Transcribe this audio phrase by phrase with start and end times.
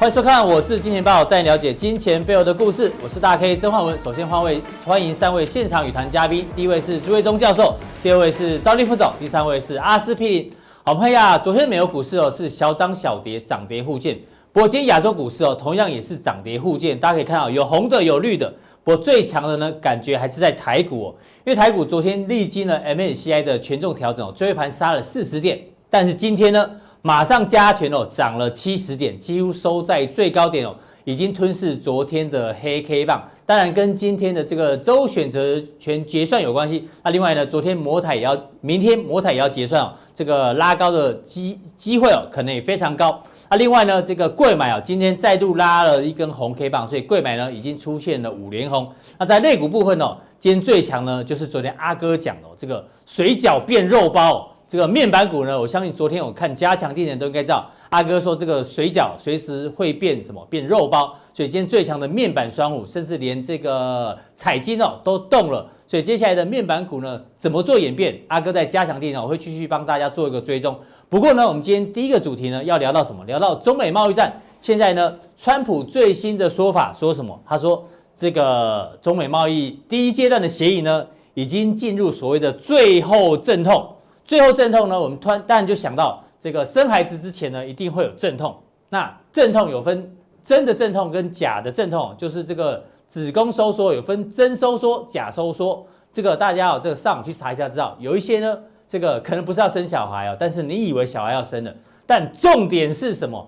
[0.00, 2.90] 欢迎收看，我是金钱豹，带你了解金钱背后的故事。
[3.04, 3.98] 我是大 K 曾焕文。
[3.98, 10.50] 首先欢位欢迎三位现场语谈嘉宾，第一位是朱卫忠教授，第二位是赵立副总，第三位是阿司匹林。
[10.84, 14.18] 好朋友啊，昨天美国股市哦是小涨小跌，涨跌互见。
[14.54, 18.50] 不过今天亚洲股市哦同样也是涨跌互见，大家可以看到有红的有绿的。
[18.82, 25.60] 不过最强的呢，感觉还是在台股哦，因为台股昨天历经了 MSCI 的权重调整哦，最后盘杀了四十点，
[25.90, 26.70] 但是今天呢？
[27.02, 33.26] 马上加权哦，涨了七十点，几乎收在最高点哦，已经吞噬昨天的黑 K 棒。
[33.46, 36.86] 当然跟今天的这个周选择权结算有关系。
[37.02, 43.20] 那另外呢，昨天摩台也要，明天摩台也要结算哦，这个拉高的机机会哦，可能也非常高。
[43.48, 48.92] 那另外呢，这个柜买哦，今天再度拉了一根红 K 棒，所以柜买呢已经出现了五连红。
[49.18, 54.54] 那在肋股部分哦，今天最强呢就是昨天阿哥讲的这个水饺变肉包。
[54.70, 68.16] 这个面板股呢，我相信昨天我看加强电人都应该知道，阿哥说这个水饺随时会变什么变肉包，所以今天最强的面板双虎，甚至连这个彩晶哦都动了，所以接下来的面板股呢怎么做演变？
[68.28, 70.78] 阿哥在加强电呢，我会继续帮大家做一个追踪。
[71.08, 73.24] 不过呢，我们今天第一个主题呢要聊到什么？
[73.24, 74.40] 聊到中美贸易战。
[74.60, 77.36] 现在呢，川普最新的说法说什么？
[77.44, 81.04] 他说这个中美贸易第一阶段的协议呢，
[81.34, 83.84] 已经进入所谓的最后阵痛。
[84.30, 88.56] 最后阵痛呢，我们突然当然就想到这个生孩子之前呢，一定会有阵痛。
[88.88, 95.84] 那阵痛有分真的阵痛跟假的阵痛，就是这个子宫收缩有分真收缩、假收缩。
[96.12, 98.56] 这个大家要这个上网去查一下，知道有一些呢，
[98.86, 101.74] 这个可能不是要生小孩哦，但是你以为小孩要生了，
[102.06, 103.44] 但重点是什么？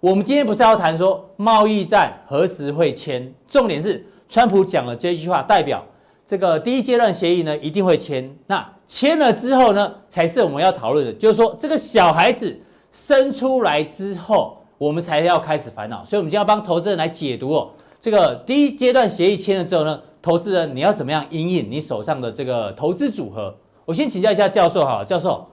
[0.00, 5.82] 我们今天不是要谈说贸易战何时会签，重点是川普讲了这句话，代表。
[6.32, 8.34] 这个第一阶段协议呢，一定会签。
[8.46, 11.12] 那签了之后呢，才是我们要讨论的。
[11.12, 12.58] 就是说，这个小孩子
[12.90, 16.02] 生出来之后，我们才要开始烦恼。
[16.06, 17.72] 所以，我们就要帮投资人来解读哦。
[18.00, 23.54] 这个第一阶段协议签了之后呢，投资人你要怎么样因应你手上的这个投资组合？
[23.84, 25.46] 我先请教一下教授哈，教授，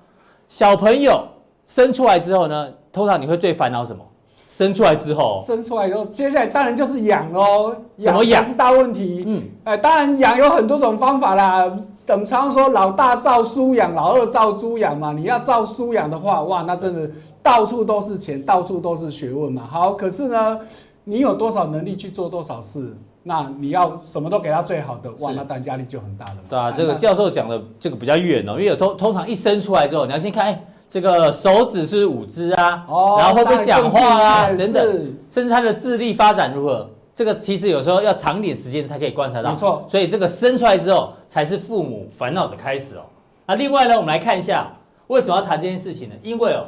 [0.48, 1.28] 小朋友
[1.66, 4.02] 生出来之后呢，通常你会最烦恼什么？
[4.50, 7.74] 生出来之后，生出来以后，接下来当然就是养喽。
[8.02, 9.24] 怎么养是大问题。
[9.28, 11.72] 嗯，哎，当然养有很多种方法啦。
[12.08, 15.14] 我们常说老大照书养，老二照猪养嘛。
[15.14, 17.08] 你要照书养的话，哇，那真的
[17.44, 19.68] 到处都是钱，到处都是学问嘛。
[19.70, 20.60] 好，可是呢，
[21.04, 22.98] 你有多少能力去做多少事？
[23.22, 26.38] 那你要什么都给他最好的，哇，那当然压力就很大了。
[26.50, 30.66] 对啊，这个教授讲的这个比较远哦，因为有通通常一生出来之后，你要先看，哎。
[30.90, 36.90] 这个手指是五只啊，哦，然后会不会讲话啊，等等，甚至他的智力发展如何？
[37.14, 39.52] 这个其实有时候要长点时间才可以观察到。
[39.52, 43.02] 没错，所以这个生出来之后才是父母烦恼的开始哦。
[43.46, 44.74] 那另外呢，我们来看一下
[45.08, 46.16] 为什么要谈这件事情呢？
[46.24, 46.66] 因为哦，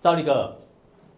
[0.00, 0.56] 赵立哥，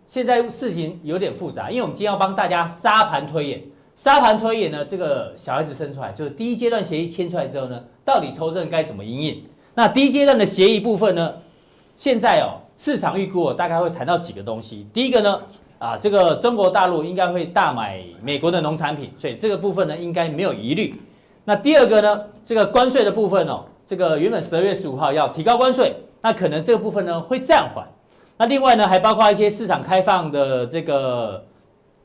[0.04, 3.62] 现在事情有点复杂，因为我们今天要帮大家沙盘推演。
[3.94, 9.42] 沙盘推演呢，这个小孩子生出来就是第一阶段协议签出来之后呢，到底投资人该怎么因应？
[9.74, 11.32] 那第一阶段的协议部分呢？
[11.96, 14.86] 现在哦，市场预估哦，大概会谈到几个东西。
[14.92, 15.40] 第一个呢，
[15.78, 20.94] 啊，这个中国大陆应该会大买美国的农产品，所以这个部分呢，应该没有疑虑。
[21.44, 27.86] 那第二个呢，这个关税的部分哦，这个原本十二月十五号要提高关税，那可能这个部分呢会暂缓。
[28.38, 31.44] 那另外呢，还包括一些市场开放的这个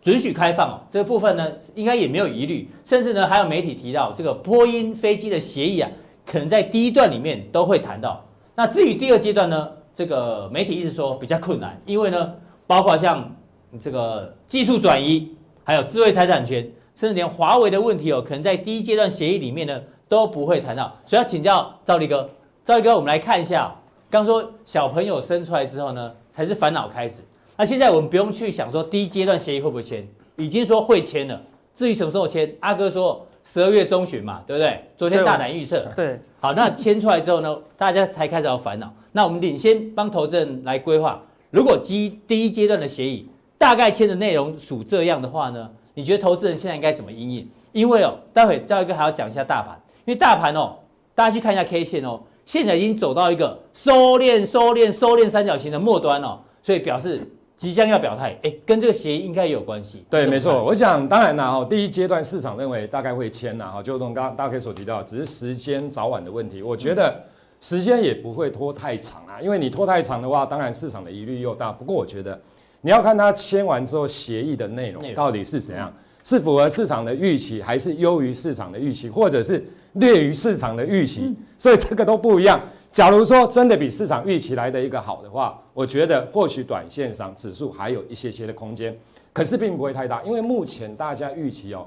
[0.01, 2.69] 准许开放哦，这个部分呢，应该也没有疑虑。
[2.83, 5.89] 甚至呢，还有媒体提到这个波音飞机的协议啊，
[6.25, 8.23] 可能在第一段里面都会谈到。
[8.53, 9.69] 那至于第二阶段呢？
[9.97, 12.31] 这个媒体一直说比较困难，因为呢，
[12.67, 13.35] 包括像
[13.79, 16.61] 这个技术转移，还有智慧财产权，
[16.93, 22.29] 甚至连华为的问题哦，可能在第一阶段协议里面呢都不会谈到，所以要请教赵立哥。
[22.63, 23.75] 赵立哥，我们来看一下，
[24.07, 27.23] 刚说小朋友生出来之后呢，才是烦恼开始。
[27.57, 31.41] 那现在我们不用去想说第一阶段协议会不会签，已经说会签了。
[31.73, 34.77] 至于什么时候签，阿哥说十二月中旬嘛，对不对？
[34.97, 35.89] 昨天大胆预测。
[35.95, 36.19] 对。
[36.41, 38.93] 好，那签出来之后呢， 大家才开始要烦恼。
[39.13, 43.25] 那我们领先帮投资人来规划，如果基第一阶段的协议
[43.57, 47.49] 大概签的内容属这样的话呢，你觉得投资人现在应该怎么应应？
[47.71, 50.75] 因为哦，待会赵一哥还要讲一下大盘，因为大盘哦，
[51.15, 57.21] 大家去看一下 K 线哦，现在已经走到一个收敛、收敛、收敛三角形的末端哦，所以表示
[57.57, 60.05] 即将要表态，哎，跟这个协议应该也有关系。
[60.09, 60.63] 对，没错。
[60.63, 66.61] 我想当然啦，哈，第一阶段市场认为大概会签呐，哈，就从刚刚大家可以所提到，只是时间早晚的问题。
[66.61, 67.19] 我觉得
[67.59, 71.71] 时间也不会拖太长啊，因为你拖太长的话，当然市场的疑虑又大。
[71.71, 72.39] 不过我觉得
[72.81, 75.91] 你要看他签完之后协议的内容到底是怎样。
[76.23, 81.33] 是符合市场的预期，还是优于市场的预期，或者是劣于市场的预期？
[81.57, 82.61] 所以这个都不一样。
[82.91, 88.97] 假如说真的比市场预期来的一个好的话，我觉得或许短线上指数还有一些些的空间，
[89.33, 91.85] 可是并不会太大，因为目前大家预期哦，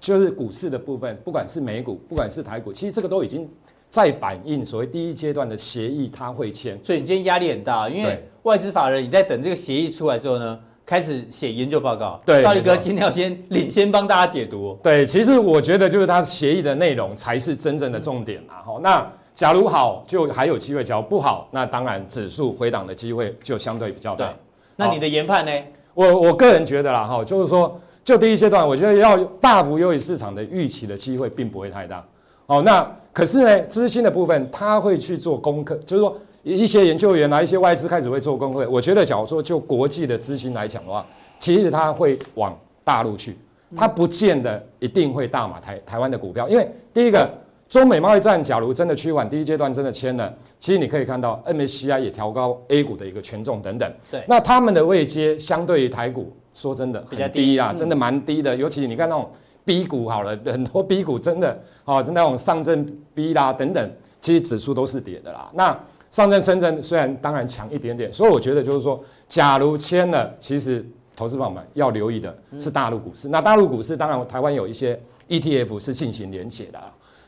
[0.00, 3.48] 就是股市的部分，不管是美股，不管是台股，其实这个都已经
[3.88, 6.78] 在反映所谓第一阶段的协议它会签。
[6.84, 10.60] 所以你今天压力很大，因为外资法人你在等这个协议出来之后呢？
[10.86, 14.78] 开始写研究报告，对，兆立哥今天要先领先帮大家解读。
[14.82, 18.60] 对，其实我觉得就是它协议的内容才是真正的重点啊。
[18.62, 24.32] 好，那假如好，就还有机会；假如不好，那当然指数回档的机会就相对比较大。
[24.76, 25.52] 那你的研判呢？
[25.92, 32.04] 我我个人觉得啦，哈，就是说，就第一阶段，我觉得要大幅优于市场的预期的机会并不会太大。
[32.46, 36.16] 哦，那可是呢，资金的部分他会去做功课，就是说。
[36.46, 38.68] 一些研究员啊，一些外资开始会做功课。
[38.68, 41.02] 我觉得，假如说就国际的资金来讲的话，
[41.38, 42.54] 其实它会往
[42.84, 43.34] 大陆去，
[43.74, 46.46] 它不见得一定会大买台台湾的股票。
[46.46, 47.26] 因为第一个，
[47.74, 53.92] 中美贸易战假如真的趋缓，第一阶段真的签了，其实你可以看到 MSCI 也调高 A 股的一个权重等等。
[54.12, 58.54] 对，那他们的位阶相对于台股，说真的很低啊，真的蛮低的。
[58.54, 59.28] 尤其你看那种
[59.64, 65.50] B 股好了，很多 B 股真的哦，那种上证 B 啦等等，其实指数都是跌的啦。
[65.54, 65.76] 那
[66.12, 73.28] 上证、深圳虽然当然强一点点，所以我觉得就是说，假如签了，其实投资朋友们要留意的是大陆股市。
[73.28, 74.96] 那大陆股市当然台湾有一些
[75.28, 76.78] ETF 是进行连结的。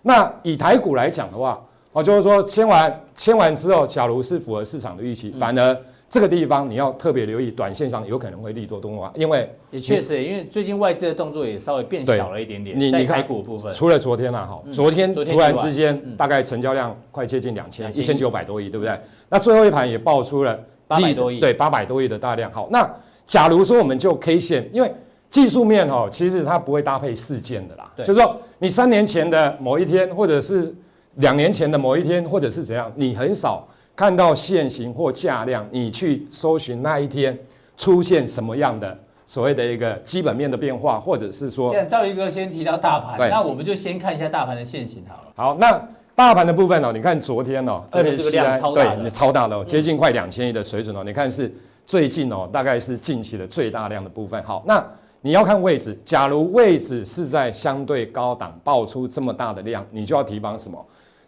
[0.06, 1.60] 那以台股来讲的话，
[1.92, 5.76] 哦，就是说签完签完之后，假如是符合市场的预期，反而。
[6.08, 12.78] 这个地方你要特别留意，短线上有可能会利多动化，因为也确实，因为最近外资的动作也稍微变小了一点点。
[12.78, 18.96] 你你看台股部分，除了昨天啊，哈，昨天突然之间大概成交量快接近两千一千九百多亿，对不对？
[19.28, 20.56] 那最后一盘也爆出了
[20.86, 22.48] 八百多亿，对，八百多亿的大量。
[22.52, 22.88] 好，那
[23.26, 24.94] 假如说我们就 K 线，因为
[25.28, 30.74] 技术面哈，其实它不会搭配事件的啦，就是说你三年前的某一天，或者是
[31.16, 33.66] 两年前的某一天，或者是怎样，你很少。
[33.94, 37.38] 看到现行或价量，你去搜寻那一天
[37.78, 38.94] 出现什么样的
[39.24, 45.32] 所谓的一个基本面的变化，或者是说，现在兆立哥先提到大盘，那我们就先看一下大盘的现行好了。
[45.34, 45.82] 好，那
[46.14, 51.50] 大盘的部分哦，你看昨天哦，这个量超大超大的哦，接近快两千亿的水准哦，你看是
[51.86, 54.42] 最近哦，大概是近期的最大量的部分。
[54.42, 54.86] 好，那
[55.26, 60.78] 你要看位置，假如位置是在相对高档爆出这么大的量，你就要提防什么？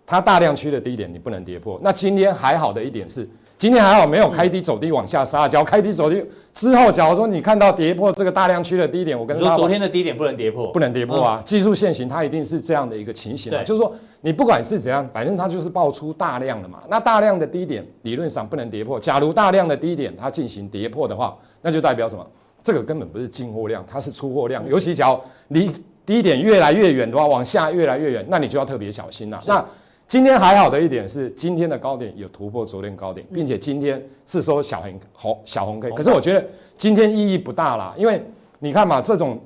[0.06, 1.80] 它大量区的低点你不能跌破。
[1.82, 5.48] 那今天还好的一点是，今天还好没有开低走低往下杀。
[5.48, 6.24] 只要开低走低
[6.54, 11.42] 之后，假如说你看到跌破这个大量区的低点，我跟你说昨天的低点不能跌破，不能跌破啊！
[11.44, 16.84] 技术线型它一定是这样的一个情形啊，就是说你不管是怎样，反正它就是爆出大量的嘛。
[16.88, 19.00] 那大量的低点理论上不能跌破。
[19.00, 22.24] 假如大量的低点它进行跌破的话，那就代表什么？
[22.62, 24.66] 这个根本不是进货量，它是出货量。
[24.68, 25.70] 尤其只要离
[26.04, 29.42] 低点越来越远的话，往下越来越远，那你就要特别小心了。
[29.46, 29.64] 那
[30.06, 36.42] 今天还好的一点是，今天的高点有突破昨天高点，并且今天是说小红红小红 K，可是我觉得
[36.76, 38.22] 今天意义不大啦，因为
[38.58, 39.38] 你看嘛，这种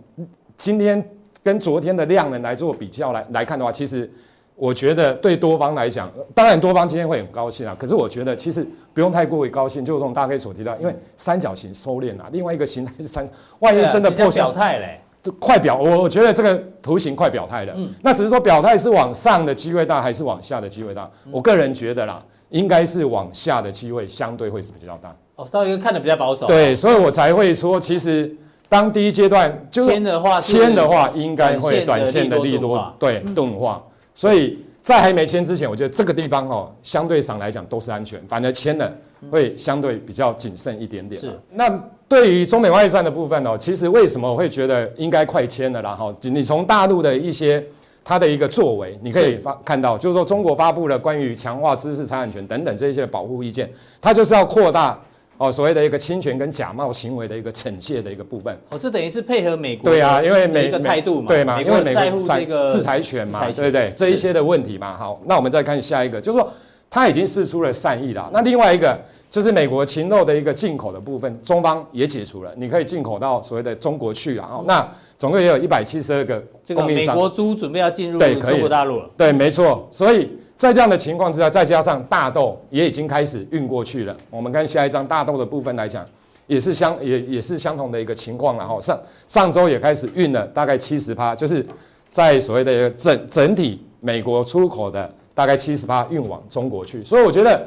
[0.57, 1.05] 今天
[1.43, 4.09] 跟昨天的量能来做比较来来看的话，其实
[4.55, 13.29] 我觉得对多方来讲，当然多方今天会很高兴啊，可是我觉得其实不用太过于高兴，就这种大概所提到，因为三角形收敛啊，另外一个形态是三，
[13.59, 15.01] 万一真的破表态嘞。
[15.39, 17.73] 快表，我我觉得这个图形快表态了。
[17.77, 21.09] 嗯，那只是说表态是往上的机会大还是往下的机会大？
[21.31, 25.15] 我个人觉得啦，应该是往下的机会相对会是比较大。
[25.37, 26.45] 哦，稍微看的比较保守。
[26.47, 28.37] 对，所以我才会说，其实
[28.69, 33.81] 当第一阶段就签的话，签的话应该会短线的利多对钝化。
[34.15, 38.93] 所以在还没签之前，我觉得这个地方哦，相对上来讲都是安全，反而签了
[39.31, 41.21] 会相对比较谨慎一点点。
[41.21, 41.83] 是那。
[42.09, 45.95] 对于中美贸易战的部分哦，其实为什么我会觉得应该快签了啦？
[45.95, 47.65] 哈，你从大陆的一些
[48.05, 55.01] 它的一个作为，你可以发看到，就是说中国发布了关于强化知识产权等等这些保护意见，它就是要扩大
[55.43, 58.57] 哦所谓的一个侵权跟假冒行为的一个惩戒的一个部分。
[58.69, 63.93] 哦，这等于是配合美国对啊，因为美一个态度嘛，对嘛，因为美国在乎这个制裁权嘛，对不对？
[63.97, 64.97] 这一些的问题嘛。
[64.97, 66.53] 好，那我们再看下一个，就是说
[66.89, 68.31] 他已经释出了善意了。
[68.33, 68.99] 那另外一个。
[69.33, 74.47] 就是美国禽肉的一个进口的部分，中方也解除了，你可以进口到所谓的中国去啊。
[74.53, 76.39] 哦，那总共也有一百七十二个
[76.75, 77.15] 供应商。
[77.15, 79.09] 美国猪准备要进入中国大陆了。
[79.17, 79.89] 对，没错。
[79.91, 80.29] 所以
[80.63, 84.17] 在这样的情况之下，再加上大豆也已经开始运过去了。
[84.31, 86.07] 我们看下一张大豆的部分来讲，
[86.47, 88.81] 也是相也也是相同的一个情况了哈。
[88.81, 91.67] 上上周也开始运了大概七十趴，就是
[92.13, 97.67] 在所谓的整整体美国出口的大概七十趴运往中国去，所以我觉得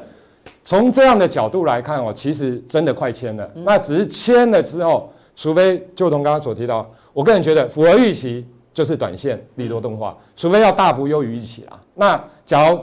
[0.64, 3.46] 从这样的角度来看哦，其实真的快签了。
[3.56, 8.42] 那只是签了之后，除非就同刚刚所提到，我个人觉得符合预期
[8.76, 11.80] 就是短线利多动画，除非要大幅优于预期啦。
[11.94, 12.78] 那假如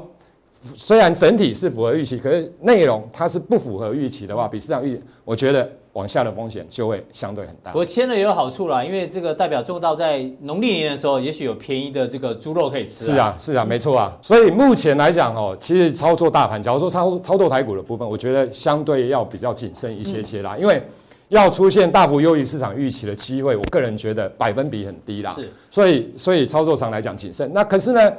[0.75, 7.71] 虽然整体是符合预期，可是内容它是不符合预期的话，比市场预期，我觉得往下的风险就会相对很大。
[7.75, 13.05] 我签了也有好处啦，因为这个代表做到在农历年的时候，也许有便宜的这个猪肉可以吃。
[13.05, 14.17] 是啊，是啊，没错啊。
[14.19, 20.81] 所以目前来讲哦，其实操作大盘，假如说操操作台股的部分，我觉得相对要比较谨慎一些些啦，因为
[21.29, 25.33] 要出现大幅优于市场预期的机会，我个人觉得百分比很低啦。
[25.35, 27.51] 是，所以所以操作上来讲谨慎。
[27.53, 28.11] 那可是呢？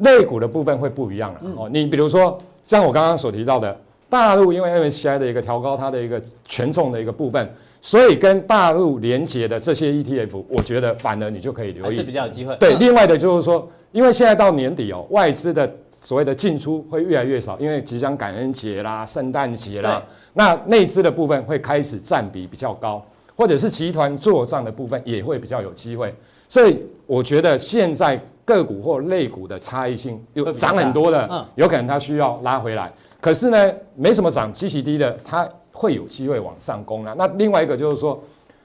[0.00, 1.70] 类股的部分会不一样了哦。
[1.72, 3.74] 你比如说，像我刚刚所提到的，
[4.10, 12.56] 大陆因为 MSCI 的一个调高它的一个权重的一个部分，所以跟大陆连接的这些 ETF，我觉得反而你就可以留意，还是比较有机会。
[12.56, 20.02] 对，另外的就是说，因为现在到年底哦，外资的所谓的进出会越来越少，因为即将感恩节啦、圣诞节啦，
[20.32, 23.04] 那内资的部分会开始占比比较高，
[23.34, 26.14] 或者是集团做账的部分也会比较有机会。
[26.48, 28.20] 所以我觉得现在。
[28.46, 32.88] 个股或类股的差异性有涨很多的，有可能它需要拉回来。
[33.20, 37.14] 可是呢，没什么涨，基期低的，它会有机会往上攻了。
[37.18, 38.18] 那另外一个就是说，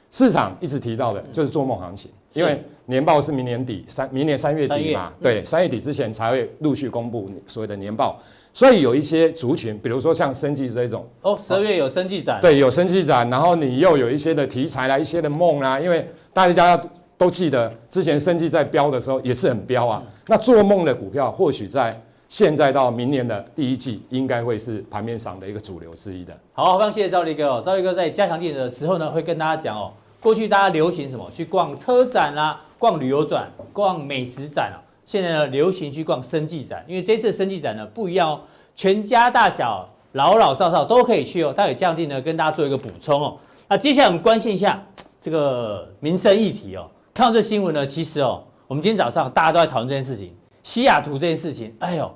[0.10, 8.18] 市场一直提到的就是做梦行情，因为年报是明年底三，明年三月底嘛，对，三月底之前才会陆续公布所谓的年报。
[8.54, 16.82] 所以有一些族群，比如说像生技这种，哦，十二月有生技展，对，有生技展，然后你又有一些的题材啦，一些的梦啦，因为大家要。
[17.18, 20.02] 都记得之前生技在飙的时候也是很飙啊。
[20.26, 21.96] 那做梦的股票或许在
[22.32, 26.34] 现在到明年的第一季应该会是盘面上的一个主流之一的。
[26.54, 27.62] 好，非常谢谢兆立哥哦。
[27.64, 31.30] 兆立哥在加强錠的时候呢，会跟大家讲哦，过去大家流行什么？
[31.36, 34.80] 去逛车展啦、逛旅游展，逛美食展啊。
[35.04, 38.40] 现在呢，流行去逛生技展，因为这次生技展呢不一样哦，
[38.74, 41.52] 全家大小、老老少少都可以去哦。
[41.52, 43.38] 待会加强錠呢跟大家做一个补充哦。
[43.68, 44.82] 那接下来我们关心一下
[45.22, 46.90] 这个民生议题哦。
[47.14, 50.34] 看到这新闻呢，其实哦，我们今天早上大家都在讨论这件事情，
[50.64, 52.10] 西雅图这件事情，哎呦，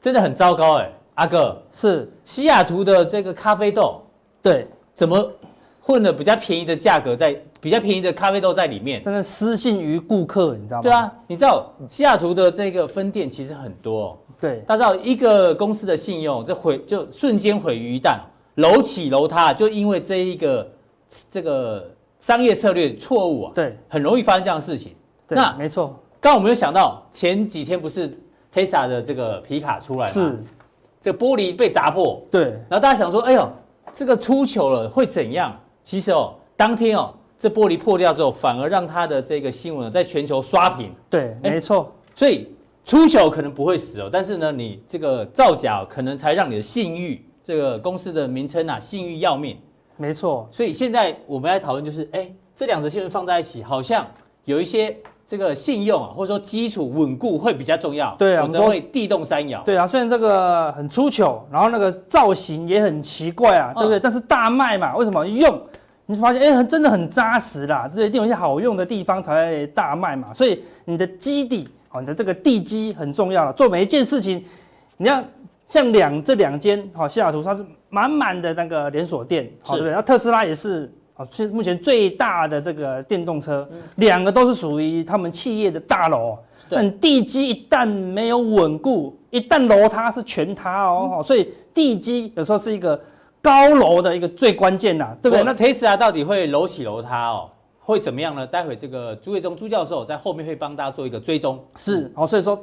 [0.00, 4.00] 真的很糟糕哎，阿哥是西雅图的这个咖啡豆，
[4.42, 5.30] 对，怎么
[5.80, 10.82] 混了比较便宜的价格在比较便宜的咖啡豆在里面，真的失信于顾客，你知道吗？
[10.82, 18.18] 对啊，你知道西雅图的这个分店其实很多哦，对，大家知道一个公司的信用这毁就瞬间毁于一旦，
[18.56, 20.70] 楼起楼塌，就因为这一个
[21.30, 21.90] 这个。
[22.20, 24.94] 商业策略错误啊，对，很容易发生这样的事情。
[25.26, 25.86] 对，那没错。
[26.20, 28.14] 刚刚我们有想到前几天不是
[28.52, 30.12] Tesla 的这个皮卡出来吗？
[30.12, 30.42] 是，
[31.00, 32.22] 这个玻璃被砸破。
[32.30, 32.42] 对。
[32.68, 33.48] 然后大家想说，哎呦，
[33.92, 35.58] 这个出糗了会怎样？
[35.82, 40.92] 其实哦，当天哦，这玻璃破掉之后，反而让它的这个新闻在全球刷屏。
[41.08, 41.92] 对，没错。
[42.14, 42.48] 所以
[42.84, 49.56] 出糗可能不会死哦，但是呢，你这个造假可能才让你的信誉，这个公司的名称啊，信誉要命。
[49.96, 54.06] 没错，所以现在我们来讨论就是，哎，这两则新闻放在一起，好像
[54.44, 54.96] 有一些
[55.30, 58.12] 这个信用啊，或者说基础稳固会比较重要。
[58.18, 59.62] 对啊，我们会地动山摇。
[59.62, 63.96] 对啊，虽然这个很出糗，然后那个造型也很奇怪啊，对不对？
[63.96, 65.56] 嗯、但是大卖嘛，为什么用？
[66.06, 70.34] 你发现哎，真的很扎实啦，对，一定有一些好用的地方才会大卖嘛。
[70.34, 73.52] 所以你的基底，哦，你的这个地基很重要了。
[73.52, 74.44] 做每一件事情，
[74.96, 75.22] 你要
[75.68, 77.64] 像两这两间，好，西雅图它是。
[77.92, 79.92] 满满的那个连锁店，好对不对？
[79.92, 80.88] 那特斯拉也是，
[81.20, 86.38] 啊，是目前最大的这个电动车，两个都是属于他们企业的大楼。
[86.70, 91.20] 但地基一旦没有稳固，一旦楼塌是全塌哦。
[91.22, 92.98] 所以地基有时候是一个
[93.42, 95.44] 高楼的一个最关键呐，对不对？
[95.44, 97.50] 那 Tesla 到底会楼起楼塌哦？
[97.80, 98.46] 会怎么样呢？
[98.46, 101.62] 待会这个朱业忠朱教授在后面会帮大家做一个追踪。
[101.76, 102.58] 是，好，所以说。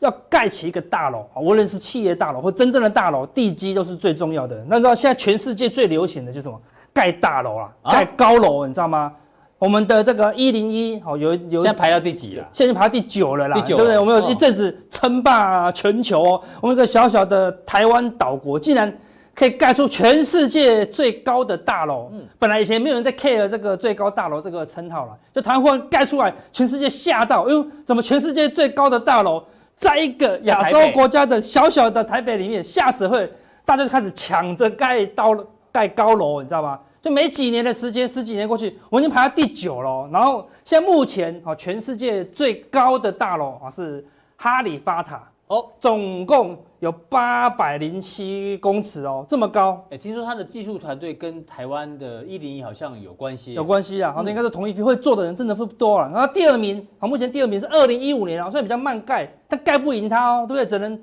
[0.00, 4.62] 要盖起一个大楼啊，无论是企业大楼或真正的大楼，地基都是最重要的。
[4.66, 6.60] 那知道现在全世界最流行的就是什么？
[6.92, 9.12] 盖大楼啊，盖高楼，你知道吗？
[9.58, 12.48] 我们的这个一零一，好有有，现在排到第几了？
[12.50, 13.98] 现在排到第九了啦，第九，对不对？
[13.98, 16.42] 我们有一阵子称霸全球哦。
[16.62, 18.90] 我们一个小小的台湾岛国，竟然
[19.34, 22.08] 可以盖出全世界最高的大楼。
[22.12, 29.42] 嗯，本来以前没有人在 care 这个最高大楼这个称号了，就台湾忽然盖出来，全世界吓到，哎呦，怎么全世界最高的大楼？
[29.76, 33.30] 在一个亚洲国家的小小的台北里面，吓死会，
[33.64, 35.34] 大家就开始抢着盖高
[35.72, 36.78] 盖高楼，你知道吗？
[37.00, 40.06] 就没几年的时间，十几年过去，我们已经排到第九了。
[40.12, 44.04] 然后现在目前啊，全世界最高的大楼啊是
[44.36, 49.82] 哈利法塔，哦，总共有八百零七公尺哦，这么高。
[49.90, 54.12] 哎，听说他的技术团队跟台湾的一零一好像有关系，有关系啊。
[54.12, 56.10] 好，那应该是同一批，会做的人真的不多了。
[56.10, 60.66] 然后第二名，好，目前第二名是二零一五年啊，虽然比较慢盖，但盖不赢他哦，对不对？
[60.66, 61.00] 只能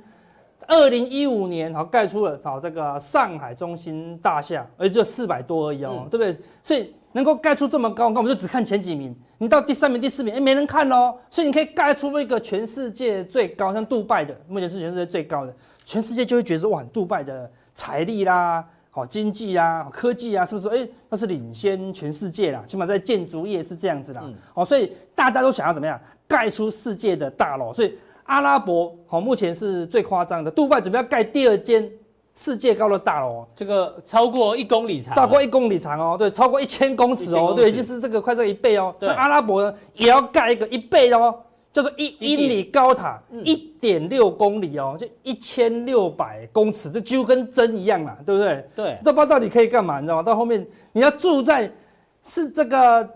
[0.67, 6.37] 二零一五年好盖出了好这个上海中心大厦，而且就四百多而已哦，对不对？
[6.61, 6.93] 所以。
[7.13, 9.15] 能够盖出这么高，那我们就只看前几名。
[9.39, 11.17] 你到第三名、第四名，哎，没人看喽。
[11.31, 15.51] 所以你可以盖出一个全世界最高，像杜拜的，目前是全世界最高的，
[15.83, 20.67] 全世界就会觉得哇，杜拜的财力啦、好经济啊、科技啊，是不是？
[20.67, 24.23] 哎，那是领先全世界啦，起码在建筑业是这样子啦。
[24.53, 27.73] 哦，所以大家都想要怎么样盖出世界的大楼？
[27.73, 27.97] 所以
[28.27, 31.91] 阿拉伯好，目前是最夸张的，杜拜准备要盖第二间。
[32.39, 38.93] 世界高的大楼，这个超过一公里长，超过一公里长哦，对，超过一千公尺哦，对，就是这个快这一倍哦。
[38.99, 41.33] 那，阿拉伯呢也要盖一个一倍哦，
[41.73, 48.69] 叫做一英里高塔，一点六公里哦，就一千六百公尺，这几乎跟针一样嘛，对不对？
[48.75, 50.21] 对，这不知道到底可以干嘛，你知道吗？
[50.21, 51.67] 到后面你要住在
[52.21, 53.09] 是这个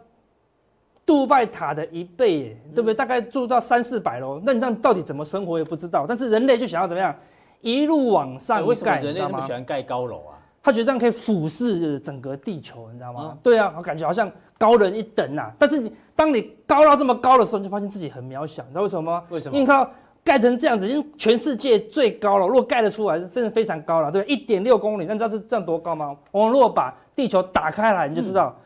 [1.12, 2.94] 杜拜塔的一倍，对不对？
[2.94, 6.06] 大概住到三四百楼，那你这样到底怎么生活也不知道。
[6.08, 7.14] 但是人类就想要怎么样？
[7.60, 10.40] 一路往上盖，人类那么喜欢盖高楼啊？
[10.64, 13.32] 他觉得这样可以俯视整个地球，你知道吗？
[13.34, 15.52] 嗯、对啊，我感觉好像高人一等啊。
[15.60, 19.24] 但是你当你高到这么高的时候，你就发现自己很渺小，你知道为什么吗？
[19.30, 19.58] 为什么？
[19.58, 19.92] 因为看到
[20.24, 22.48] 盖成这样子，已经全世界最高了。
[22.48, 26.16] 如果盖得出来，真的非常高了，对不对，一点六公里，那你知道这这样多高吗？
[26.32, 28.56] 我们如果把地球打开来，你就知道。
[28.58, 28.62] 嗯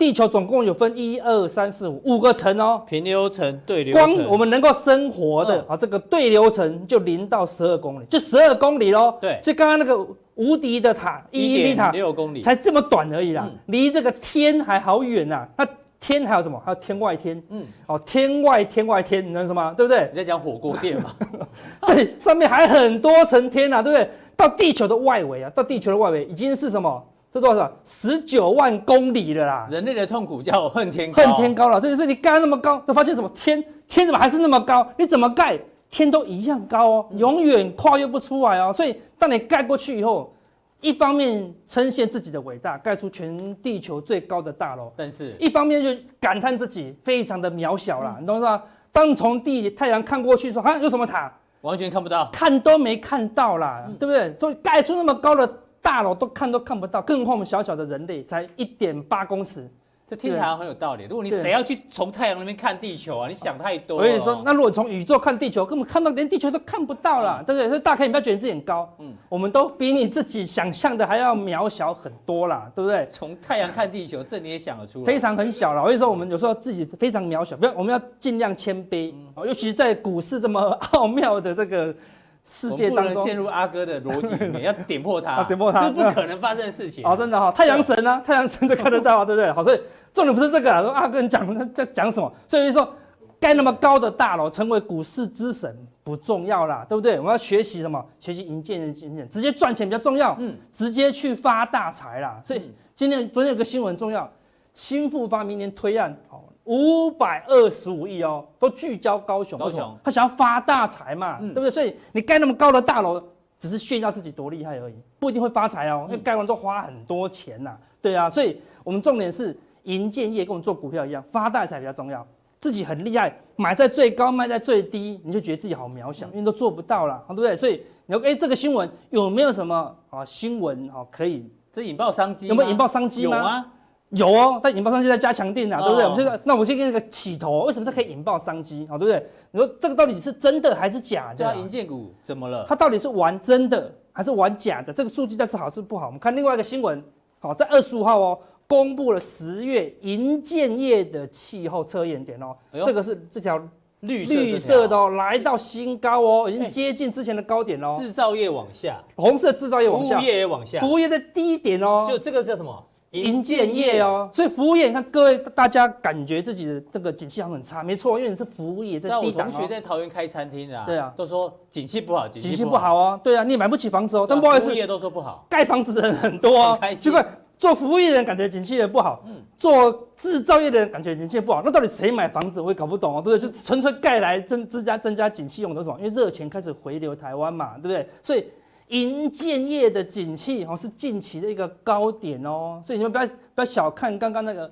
[0.00, 4.16] 地球总共有分一二三四五五个层哦，平流层、对流层。
[4.16, 9.14] 光我们能够生活的啊，这个对流层就零到十二公里，就十二公里喽。
[9.20, 9.98] 对，就刚刚那个
[10.36, 15.46] 无敌的塔，一英里塔六公里，才这么短而已啦，离这个天还好远呐。
[15.54, 15.68] 那
[16.00, 16.58] 天还有什么？
[16.64, 17.42] 还有天外天。
[17.50, 19.74] 嗯，哦，天外天外天，你知道什么？
[19.76, 20.08] 对不对？
[20.12, 21.14] 你在讲火锅店嘛？
[21.84, 24.08] 所以上面还很多层天呐，对不对？
[24.34, 27.04] 到地球的外围啊，到地球的外围已经是什么？
[27.32, 27.70] 这多少？
[27.84, 29.68] 十九万公里了啦！
[29.70, 31.80] 人类的痛苦叫恨天高，恨天高了。
[31.80, 33.30] 这就是你盖那么高，就发现什么？
[33.32, 34.84] 天天怎么还是那么高？
[34.98, 35.56] 你怎么盖，
[35.90, 38.72] 天都一样高哦，永远跨越不出来哦。
[38.72, 40.34] 所以当你盖过去以后，
[40.80, 48.16] 一方面称羡自己的伟大，盖出全地球最高的大楼，但是一方面就感叹自己非常的渺小啦。
[48.20, 48.60] 你懂吗？
[48.90, 51.32] 当从地太阳看过去说，啊，有什么塔？
[51.60, 54.36] 完全看不到，看都没看到啦，对不对？
[54.36, 55.48] 所以盖出那么高的。
[55.82, 59.68] 大楼都看都看不到，更何况我们小小的人类才一点八公尺，
[60.06, 61.04] 这听起来很有道理。
[61.04, 63.28] 如果你谁要去从太阳那边看地球啊？
[63.28, 63.98] 你想太多。
[63.98, 67.68] 我跟你说，那如果从宇宙看地球，根本看到连地球都看不到了，对不对？
[67.68, 73.06] 所以大家你不要觉得自己很高，嗯，我们都比你自己想象的还要渺小很多啦，对不对？
[73.10, 75.04] 从太阳看地球，这你也想得出来？
[75.04, 75.80] 非常很小了。
[75.80, 80.60] 我跟你说，我们有时候自己非常渺小，不要，我们要尽量谦卑，尤其是在股市这么
[80.92, 81.94] 奥妙的这个。
[82.42, 87.04] 世界当中陷入阿哥的逻辑里面， 要点破它，点破它，这不可能发生的事情。
[87.06, 88.20] 哦，真的哈，太阳神呢？
[88.26, 89.52] 太阳神就看得到啊，对不对？
[89.52, 89.80] 好，所以
[90.12, 90.80] 重点不是这个啊。
[90.82, 92.32] 说阿哥，你讲在讲什么？
[92.48, 92.92] 所以说
[93.38, 97.18] 盖那么高的大楼，成为股市之神不重要啦，对不对？
[97.18, 98.04] 我们要学习什么？
[98.18, 100.34] 学习营建营建，直接赚钱比较重要。
[100.38, 102.40] 嗯，直接去发大财啦。
[102.42, 104.30] 所以今天昨天有个新闻很重要，
[104.74, 106.44] 新富发明年推案，好。
[106.70, 109.58] 五百二十五亿哦，都聚焦高雄。
[109.58, 111.70] 高雄，他想要发大财嘛，嗯、对不对？
[111.70, 113.20] 所以你盖那么高的大楼，
[113.58, 116.04] 只是炫耀自己多厉害而已，不一定会发财哦。
[116.08, 118.30] 因为盖完都花很多钱呐、啊，对啊。
[118.30, 122.24] 所以我们重点是营建业跟我们做股票一样，发大财比较重要。
[122.60, 127.56] 自己很厉害，买在最高，卖在最低，你就觉得自己好渺小，因为都做不到了，对不对？
[127.56, 132.46] 所以你说，哎，这个新闻有没有什么啊新闻啊可以这引爆商机？
[132.46, 133.36] 有没有引爆商机吗？
[133.38, 133.66] 有啊。
[134.10, 136.04] 有哦，但引爆商机在加强定啊，对不对？
[136.04, 138.98] 我们现在，那我们先给你个起头，为什么它可以引爆商机啊？
[138.98, 139.24] 对不对？
[139.52, 141.36] 你说这个到底是真的还是假的？
[141.36, 142.66] 对啊，银建股怎么了？
[142.68, 144.92] 它到底是玩真的还是玩假的？
[144.92, 146.06] 这个数据但是好是不好？
[146.06, 147.00] 我们看另外一个新闻，
[147.38, 153.62] 好，在二十五号哦，公布了十月银建业的气候测验点哦，这个是这条
[154.00, 157.96] 绿绿色的哦，来到新高哦，已经接近之前的高点哦。
[157.96, 162.06] 制造业往下，红色制造业往下，服务业也往下，服务业在低点哦。
[162.08, 162.86] 就这个叫什么？
[163.10, 169.48] 营建业哦，所以服务业，你看各位大家感觉自己的这个景气好像很差，没错，因为你是服务业在低档。
[169.48, 177.26] 我同学在桃园开餐厅的，对啊，都说景气不好，景气不好哦，对啊，你也买不起房子哦，但不好意思，服务业都说不好，盖房子的人很多哦，奇怪，
[177.58, 183.50] 做服务业的人感觉景气也不好，嗯做制造业的人感觉景气不好，那到底谁买房子我也搞不懂哦，对不对？
[183.50, 185.98] 就纯粹盖来增增加增加景气用的什么？
[185.98, 188.08] 因为热钱开始回流台湾嘛，对不对？
[188.22, 188.44] 所以。
[188.90, 194.70] 营建业的景气哦，是近期的一个高点哦，所以你们不要不要小看刚刚那个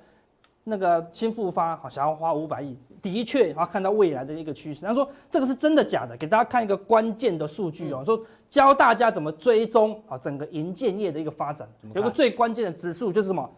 [0.63, 4.85] 那个新复发好想要花五百亿，的确，然后看到未来的一个趋势。
[4.85, 6.15] 他说这个是真的假的？
[6.17, 11.67] 给大家看一个关键的数据哦，说教大家怎么追踪啊整个银建业的一个发展。
[11.93, 13.49] 有个最关键的指数就是什么？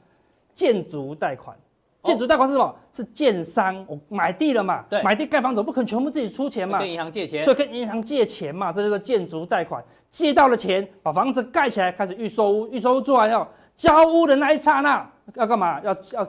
[0.53, 1.55] 建筑贷款。
[2.03, 2.75] 建筑贷款是什么？
[2.91, 4.83] 是建商我买地了嘛？
[4.89, 6.79] 对，买地盖房子我不可能全部自己出钱嘛？
[6.79, 9.83] 跟银行借钱，所以跟银行借钱嘛，这就是建筑贷款。
[10.11, 15.79] 借到了钱，把房子盖起来，开始预售屋，预售屋做完要交屋的那一刹那要干嘛？
[15.81, 16.27] 要要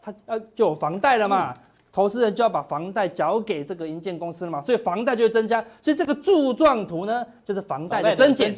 [0.00, 1.52] 他要就有房贷了嘛？
[1.52, 1.60] 嗯、
[1.92, 4.60] 投资人就要把房贷缴给这个营建公司了嘛？
[4.62, 5.62] 所以房贷就会增加。
[5.80, 8.54] 所以这个柱状图呢，就是房贷的增减。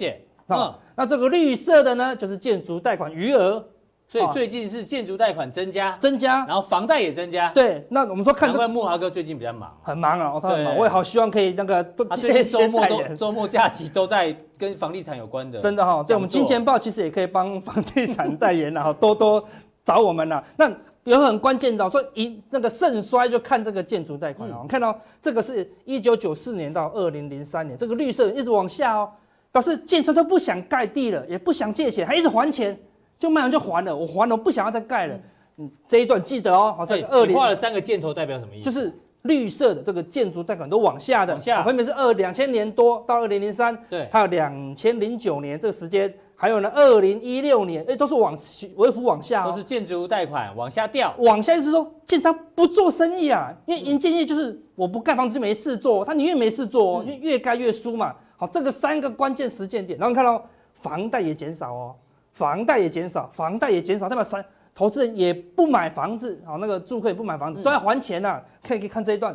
[0.48, 3.64] 嗯，那这个绿色的呢，就是建筑贷款余额。
[4.08, 7.50] 所以最近是建筑贷款增加，增加，然后房贷也增加。
[7.52, 10.76] 对，那我们说看，难怪木华哥最近比较忙，很忙啊，他很忙。
[10.76, 15.58] 我也好希望可以那个，他最近周末都周末假期都在跟房地产有关的。
[15.58, 19.44] 真的哈，在我们金钱豹其实也可以帮房地产代言， 然后多多
[19.84, 20.42] 找我们了。
[20.56, 20.70] 那
[21.02, 24.54] 有很关键的，说一那个盛衰就看这个建筑贷款啊。
[24.54, 29.10] 我们看到这个是一九九四年到二零零三年，这个绿色一直往下哦，
[29.50, 32.78] 表示建设都不想盖地了，也不想借钱，还一直还钱。
[33.18, 35.18] 就卖完就还了，我还了，我不想要再盖了。
[35.59, 36.74] 嗯，这一段记得哦。
[36.76, 38.64] 好，像二零画了三个箭头，代表什么意思？
[38.64, 48.37] 就是绿色的这个建筑贷款都往下的，往下，分别是二两千年多到二零零三，对，还有两千零九年这个时间，还有呢二零一六年，哎，都是往
[48.76, 51.14] 微幅往下，都是建筑贷款往下掉。
[51.18, 58.14] 往下意思是说，建商不做生意啊，因为银建业就是我不盖房子就没事做，他宁愿没事做，因为越盖越输嘛。
[58.37, 60.44] 好，这个三个关键时间点，然后你看到
[60.83, 61.94] 房贷也减少哦。
[62.37, 64.44] 房贷也减少，房贷也减少，代表三
[64.75, 68.44] 投资人也不买房子，好，那个住客也不买房子，都要还钱呐、啊。
[68.62, 69.35] 可以可以看这一段，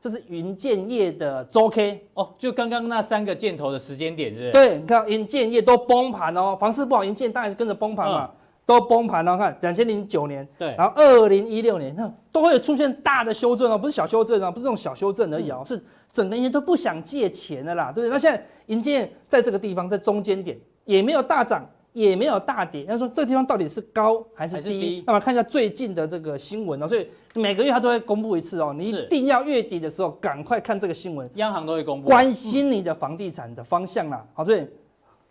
[0.00, 4.68] 这是营建业的周 K 哦，就刚刚那三个箭头的时间点，是不对？
[4.70, 8.36] 对，你看营建业都崩盘哦，房市不好，营建当然跟着崩盘嘛，嗯、
[8.66, 9.38] 都崩盘了。
[9.38, 18.10] 看两千零九年，对，然后二零一六年，那都会有出现大的修正哦，不是小修正哦，不是这种小修正而已哦，嗯、是整个人都不想借钱的啦，对不对？
[18.10, 21.64] 那现在银建业在这个地方，在中间点也没有大涨。
[21.92, 25.02] 也没有大跌，他说这个地方到底是高还是低？
[25.06, 34.24] 那么看一下最近的这个新闻哦，所以每个月他都会公布一次哦，你一定要月底的时候赶快看这个新闻，央行都会公布，关心你的房地产的方向啦。
[34.34, 34.64] 好，所以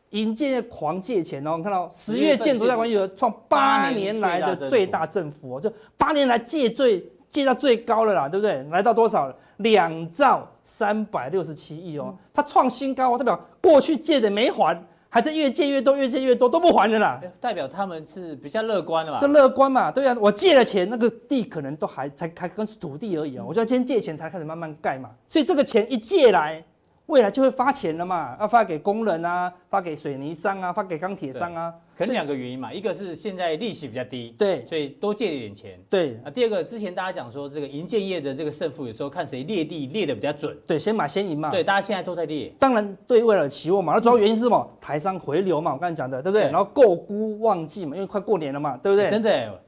[0.10, 8.62] 银建业狂借钱哦，你看到十月建筑贷款余额创八年来的最大振幅哦，就八年来借最借到最高了啦，对不对？
[8.72, 9.34] 来到多少？
[9.58, 14.78] 两兆三百六十七亿哦，它创新高哦，代表过去借的没还。
[15.10, 19.20] 还在越借越多，越借越多都不还的啦，代表他们是比较乐观的嘛？
[19.20, 26.64] 这乐观嘛，对啊，我借了钱，那个地可能都还才开跟是土地而已啊，我就要先借钱才开始慢慢盖嘛，所以这个钱一借来。
[27.08, 31.74] 未来就会发钱了嘛，要发给工人啊，发给水泥商啊，发给钢铁商啊。
[32.00, 35.78] 可能两个原因嘛，一个是现在利息比较低，对，所以多借一点钱。
[35.90, 40.58] 对啊，第二个之前大家讲说这个银建业的这个胜负，有时候看谁列地列的比较准。
[40.66, 41.52] 对，先买先赢嘛。
[41.52, 42.50] 对，大家现在都在列。
[42.58, 44.66] 当然对未来的期望嘛，那主要原因是什么？
[44.72, 46.46] 嗯、台商回流嘛，我刚才讲的，对不对？
[46.46, 49.10] 对然后购估旺季嘛，因为快过年了嘛，对不对？
[49.10, 49.62] 真的，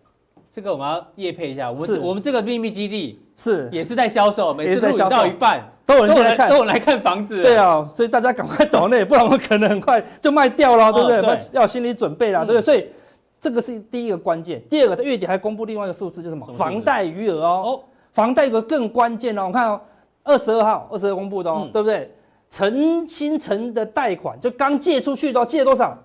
[0.51, 5.63] 这个我们要夜配一下，我我们这个秘密基地是也是在销售，每次录影到一半。
[5.85, 7.41] 都有人来看，都有人来看房子。
[7.41, 11.39] 对啊，所以大家赶快抖内，不然我们可能很快就卖掉了，对不对？
[11.53, 12.61] 要有心理准备啦，对不对？
[12.61, 12.85] 所以
[13.39, 14.61] 这个是第一个关键。
[14.69, 16.45] 第二个，他月底还公布另外一个数字，就是什么？
[16.53, 17.81] 房贷余额哦。
[18.11, 19.79] 房贷有个更关键哦，我看哦，
[20.23, 22.09] 二十二号，二十二公布的哦，对不对？
[22.49, 25.97] 成新成的贷款就刚借出去的，借多少？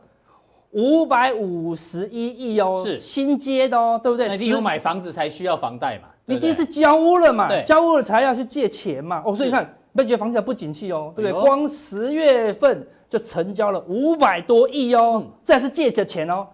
[0.77, 4.37] 五百五十一亿哦，是新接的哦，对不对？
[4.37, 6.09] 你有买房子才需要房贷嘛？
[6.27, 7.49] 你第一次交屋了嘛？
[7.63, 9.23] 交屋了才要去借钱嘛？
[9.25, 11.41] 哦，所以你看，不觉得房子不景气哦，对不对？
[11.41, 16.47] 光十月份就成交了五百多亿哦，这还是借的钱哦。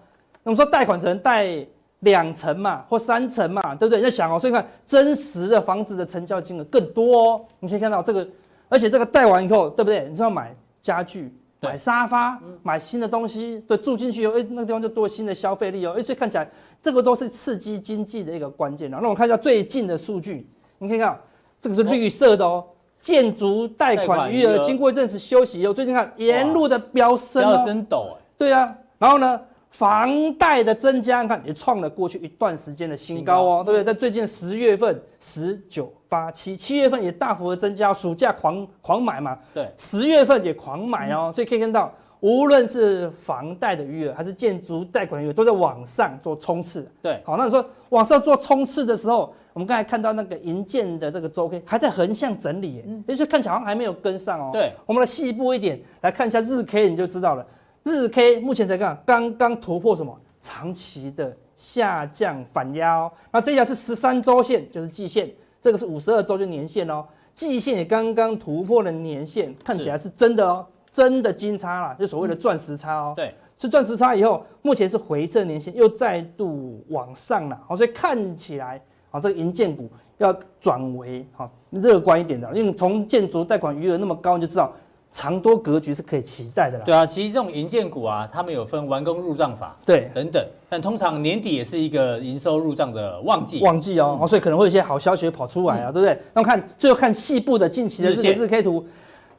[0.45, 1.67] 那么说贷款只能贷
[2.01, 3.99] 两成嘛，或三成嘛，对不对？
[3.99, 7.41] 你在想哦，所以看真实的房子的成交金额更多哦。
[7.59, 8.25] 你可以看到这个，
[8.69, 10.07] 而且这个贷完以后，对不对？
[10.09, 11.35] 你知道买家具。
[11.63, 16.51] 买沙发，买新的东西，对，住进去以后，哎，那个地方就多新的消费力哦，哎，所以看起来
[16.83, 18.99] 这个都是刺激经济的一个关键了。
[19.01, 20.45] 那我们看一下最近的数据，
[20.79, 21.17] 你可以看，
[21.61, 22.65] 这个是绿色的哦，
[23.01, 29.41] 建筑贷款余额经过一阵子休息以后，最近看沿路的飙升哦，真陡哎，对啊，然后呢？
[29.73, 33.85] 房贷的增加，你看也创了过去一段时间的新高哦，对不对？
[33.85, 46.87] 在最近十月份，十九八七，七月份也大幅的增加，暑假狂狂买嘛，对，十月份也狂买哦，所以可以看到，无论是房贷的余额还是建筑贷款余额，都在往上做冲刺。
[47.01, 54.51] 对，好，那你说往上做冲刺的时候，我们刚才看到那个银建的这个周 K 还在横向整理，嗯，也就看起来好像还没有跟上哦。
[54.53, 57.47] 对，我们来细部一点来看一下日 K，你就知道了。
[57.85, 63.13] 日 K 目前才看刚刚突破什么长期的下降反压哦。
[63.31, 67.05] 那这条是十三周线，就是季线，这个是五十二周就年线哦。
[67.35, 73.15] 季线也刚刚突破了年线，看起来是真的哦，真的金叉啦，就所谓的钻石叉哦。
[73.17, 78.79] 对，是钻石叉以后，目前是回撤年线又再度往上了，好，所以看起来
[79.11, 84.71] 啊，这个银建股要转为好乐观一点的，因为从建筑贷款余额那么高，你就知道
[85.13, 86.85] 长多格局是可以期待的啦。
[86.87, 96.19] 对啊，其实这种银建股啊，他们有分完工入账法，对，等等，但通常年底也是一个营收入账的旺季，旺季哦，嗯、所以可能会有一些好消息跑出来啊，嗯、对不对？
[96.33, 98.85] 那我看最后看细部的近期的这个日 K 图，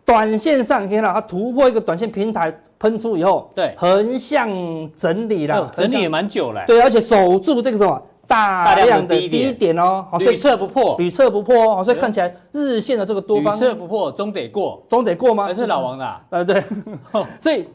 [0.06, 4.48] 短线上可以看到它突破一个短线平台喷出以后，对，横向
[4.96, 8.02] 整理了，整理也蛮久了，对，而且守住这个什么？
[8.34, 15.44] 大量的低点哦，好屡测不破，屡测不破哦，所以看起来日线的这个多方屡测不破，终得过，终得过吗？
[15.46, 16.26] 还是老王的啊？
[16.32, 16.64] 呃，对，
[17.40, 17.68] 所以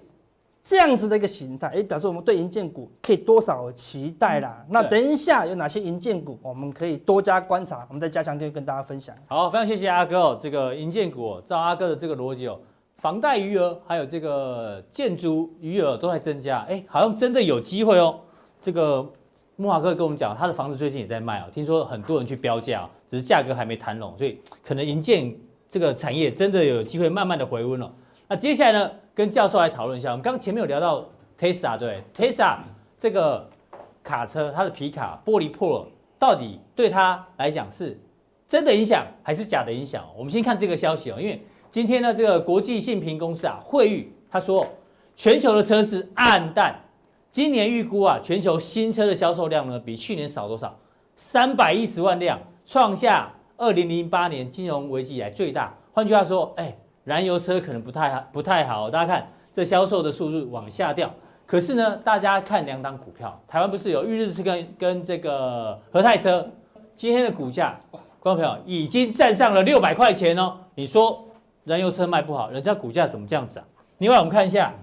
[0.65, 4.65] 这样子的一个形态，哎，表示我们对银建股可以多少期待啦？
[4.69, 9.15] 那等一下有哪些银建股，我们可以多加观察，我们再加强跟跟大家分享。
[9.29, 12.59] 好，非常谢谢阿哥哦，这个银建股，照阿哥的这个逻辑哦，
[12.97, 18.17] 房贷余额还有这个建筑余额都在增加，哎，好像真的有机会哦，
[18.61, 19.09] 这个。
[19.61, 25.35] 木华哥跟我们讲，他的房子最近也在卖哦，听说很多人去标价，只是价格还没谈拢，所以可能营建
[25.69, 27.93] 这个产业真的有机会慢慢的回温了。
[28.29, 31.05] 那接下来呢，跟教授来讨论一下，我们刚前面有聊到
[31.37, 32.59] Tesla 对，Tesla
[32.97, 33.51] 这个
[34.05, 35.89] 卡车，它的皮卡玻璃破了，
[36.21, 37.99] 到底对他来讲是
[38.47, 40.05] 真的影响还是假的影响？
[40.17, 44.65] 我们先看这个消息哦，因为今天呢，这个国际信评公司啊，惠誉他说，
[45.17, 46.81] 全球的车市暗淡。
[47.39, 50.77] 今年预估啊，全球新车的销售量呢，比去年少多少？
[51.15, 55.73] 三百一十万辆，创下二零零八年金融危机以来最大。
[55.93, 58.91] 换句话说，哎，燃油车可能不太好，不太好。
[58.91, 61.15] 大家看这销售的速度往下掉。
[61.47, 66.45] 可是呢，大家看两档股票，台湾不是有裕日车跟跟这个和泰车，
[66.97, 67.79] 今天的股价，
[68.19, 70.57] 观众朋友已经站上了六百块钱哦。
[70.75, 71.25] 你说
[71.63, 73.63] 燃油车卖不好，人家股价怎么这样涨？
[73.99, 74.75] 另外我们看一下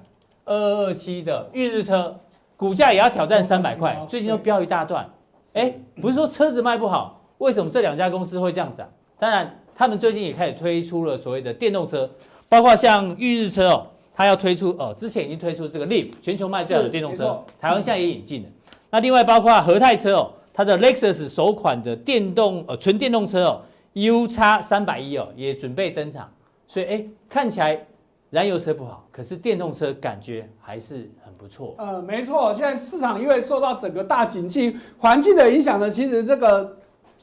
[0.46, 2.18] 二二二七的裕日车。
[2.58, 5.10] 股价也要挑战三百块，最近都飙一大段。
[5.54, 8.90] 哎，不是说车子卖不好，为什么这两家公司会这样涨？
[9.20, 12.10] 当然，他们最近也开始推出了所谓的电动车，
[12.48, 18.50] 包括像裕日车哦，它要推出哦，之前已经推出这个 Leaf 全球卖最好的电动车，台湾现在也引进了。
[18.90, 23.62] 那另外包括和泰车哦，它的 Lexus 首款的电动呃纯电动车哦
[23.94, 26.32] ，U 叉三百一哦，也准备登场。
[26.68, 27.86] 所以哎，看起来。
[28.32, 31.76] 燃油车不好，可是电动车感觉还是很不错。
[31.78, 36.76] 呃，没错，现在市场因为受到整个大景气环境的影响呢，其实这个。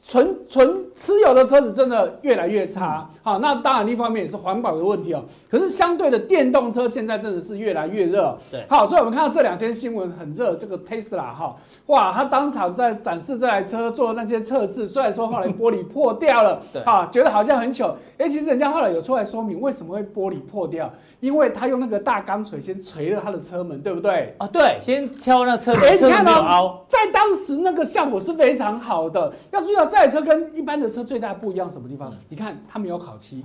[0.04, 5.22] 纯纯持有的车子真的越来越差，好，那当然一方面也是环保的问题哦。
[5.48, 8.36] 可是相对的，电动车现在真的是越来越热。
[8.50, 11.54] 对，好，所以我们看到这两天新闻很热，这个 Tesla 哈，
[11.86, 24.34] 哇，他当场在展示这台车做那些测试，虽然说后来玻璃破掉了， 对，啊，觉得好像很糗，哎，其实人家后来有出来说明为什么会玻璃破掉，因为他用那个大钢锤先锤了他的车门，对不对？
[24.38, 29.91] 啊，对，先敲那车门，哎，你看哦，在当时那个效果是非常好的，要注意到。
[29.92, 32.10] 这台车跟一般的车最大不一样什么地方？
[32.30, 33.44] 你看它没有烤漆，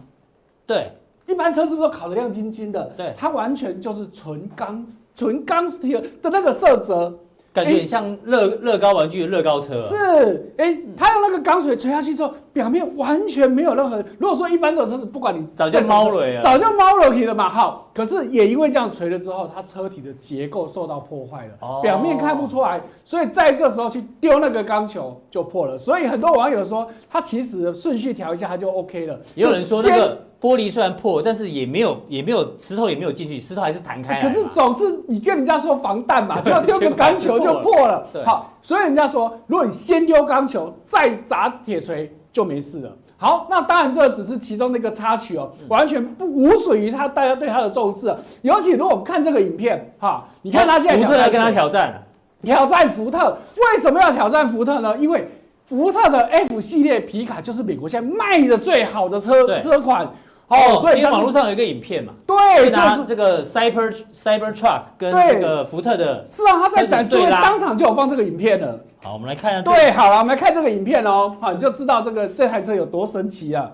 [0.65, 0.89] 对，
[1.25, 2.85] 一般车是不是都烤的亮晶晶的？
[2.95, 7.13] 对，它完全就是纯钢纯钢铁的那个色泽。
[7.57, 9.73] 感觉很像乐乐高玩具的乐高车。
[9.87, 13.97] 是，哎，它用那个钢锤锤下去之后，表面完全没有任何。
[14.19, 17.49] 如果说一般的车子，不管你早就猫了，早就猫了的嘛。
[17.49, 25.75] 好，可是也因为这样锤了之后，它车体的结构受到破坏了，表面看不出来，所以在这时候去丢那个钢球就破了。
[25.75, 29.19] 所以很多网友说，它其实顺序调一下，它就 OK 了。
[29.33, 30.27] 也有人说那个。
[30.39, 34.21] 玻璃虽然破，但是也没有也没有石头也没有进去，石头还是弹开。
[34.21, 38.07] 可是总是你跟人家说防弹嘛，就要丢个钢球就破了。
[38.23, 42.91] 好，所以人家说，如果你先丢钢球再砸铁锤就没事了。
[43.17, 48.15] 好，那当然这只是其中的一个插曲哦，完全不无损于他大家对他的重视。
[48.43, 52.03] 尤其如果我们看这个影片，哈，你看他现在福特在跟他挑战，
[52.43, 54.95] 挑战福特，为什么要挑战福特呢？
[54.99, 55.27] 因为
[55.65, 60.07] 福特的 F 系列皮卡就是美国现在卖的最好的车车款。
[60.47, 68.79] 哦，所以网络上有一个影片嘛，对，拿这个 Cyber Cyber Truck 跟这个福特的，是啊，他在展示会当场就有放这个影片了。
[69.03, 69.61] 好，我们来看一下。
[69.61, 73.69] 对，好了，我们来看这个影片哦，好，你就知道这个这台车有多神奇啊。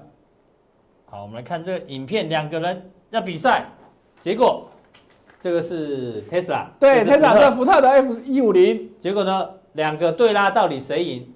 [1.05, 3.69] 好，我们来看这个影片，两个人要比赛，
[4.19, 4.67] 结果
[5.39, 11.31] 这个是 Tesla，对，Tesla 是福特的 F 一五零，结果呢，两个对拉到底谁赢？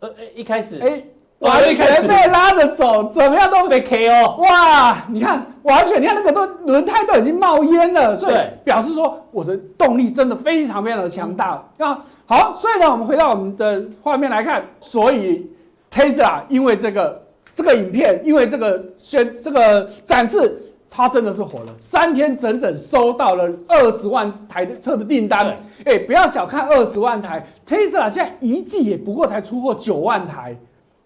[0.00, 1.04] 呃，一开始，哎。
[1.40, 4.36] 完全被拉着走，怎么样都被 KO。
[4.42, 11.62] 哇，你看，完全你看那个都轮胎都已经冒烟了，所以表示说我的动力真的非常非常的强大。
[11.76, 15.46] 那好，所以呢，我们回到我们的画面来看，所以
[15.92, 17.22] Tesla 因为这个
[17.54, 20.62] 这个影片，因为这个宣这个展示。
[20.88, 25.46] 它真的是火了，三天整整收到了二十万台的车的订单。
[25.80, 30.56] 哎、欸，不要小看二十万台，Tesla 现在一季也不过才出货九万台，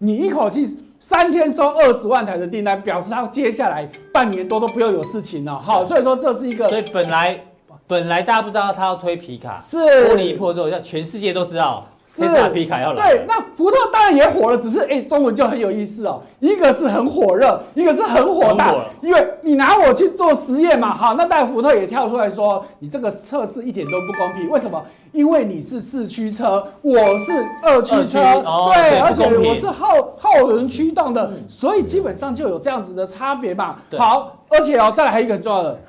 [0.03, 0.65] 你一口气
[0.99, 5.59] 三天收二十万台的订单，表示他接下来半年多都不要有事情了。
[5.59, 6.67] 好，所以说这是一个。
[6.69, 7.39] 所以本来
[7.85, 11.85] 本来大家不知道他要推皮卡，是玻璃破之后，让全世界都知道。
[12.13, 16.21] 是皮卡要来，对，那福特当然也火了，只是哎、欸，中文就很有意思哦。
[16.41, 24.49] 一个是很火热，一个是很火大，因为你拿我去做实验嘛，好，那但福特也跳出来说，你这个测试一点都不公平。
[24.49, 24.83] 为什么？
[25.13, 33.77] 因为你是四驱车，我是二驱车，哦、对，而且我是后后轮驱动的，所以基本上就有这样子的差别嘛。
[33.97, 35.79] 好，而且哦，再来还有一个很重要的。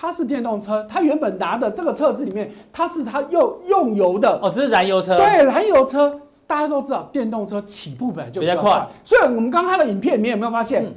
[0.00, 5.14] 它是电动车，它原本拿的这个测试里面，它是它用用油的哦，这是燃油车。
[5.18, 10.94] 对，燃油车大家都知道，电动车起步本来就比较快，所以我们刚看的影片里面有没有发现，嗯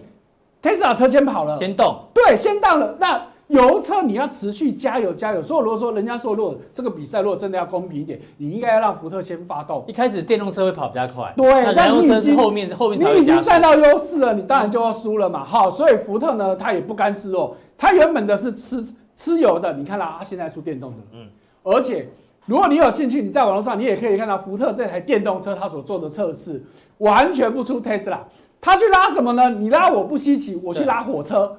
[0.62, 2.96] ，Tesla 车先跑了，先动，对，先到了。
[2.98, 5.44] 那油车你要持续加油加油。
[5.44, 9.84] 所以如果说人家说，如果这个比赛如果真的要公平一点，你应该要让福特先发动。
[9.86, 15.44] 一开始电动车会跑比较快，对，那你已经后面后面你已经占到优势了，你当然就要输了嘛。
[15.44, 18.86] 好，所以福特呢，他也不甘示弱，他原本的是吃。
[19.15, 21.28] 吃油的，你看到它现在出电动的，嗯，
[21.62, 22.10] 而且
[22.48, 26.63] 如果你有兴趣，你在网络上你也可以看到福特这台电动车它所做的测试，
[26.98, 28.17] 完全不出 Tesla。
[28.60, 29.52] 它去拉什么呢？
[29.52, 31.58] 你拉我不稀奇，我去拉火车，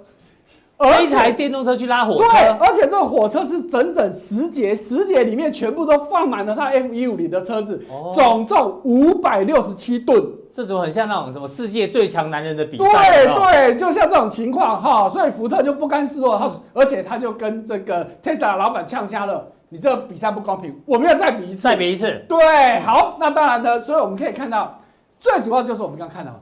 [1.00, 10.20] 一台电动车去拉火车，对，而且这个火车是整整十节，十节里面全部都放满了它 F 一五零的车子，哦、总重五百六十七吨。
[10.54, 22.24] 这种很像那种什么世界最强男人的比赛，对对，就像这种情况哈，所以福特就不甘示弱，他而且他就跟这个 Tesla 老板呛瞎了，你这个比赛不公平，我们要再比一次，再比一次。
[22.28, 24.78] 对，好，那当然呢，所以我们可以看到，
[25.18, 26.40] 最主要就是我们刚刚看到。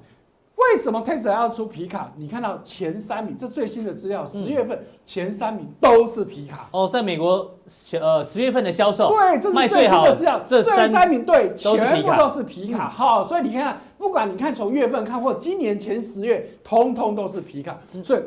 [0.70, 2.12] 为什么 Tesla 要出皮卡？
[2.16, 6.68] 你看到前三名，这最新的资料，十月份前三名都是皮卡。
[6.70, 7.55] 哦，在美国，
[8.01, 12.88] 呃，十月份的销售，对，这是最新的资料，这最三名对，全部都是皮卡。
[12.88, 17.79] 好，所以你看，不管你看从月份看，或今年前十月，通通都是皮卡。
[18.03, 18.22] 所以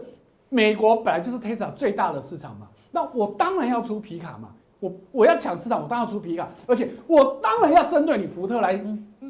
[0.50, 8.80] 美国本来就是 Tesla 最大的市场嘛，那我当然要出皮卡嘛，我我要抢市场，我当然要出皮卡，而且我当然要针对你福特来。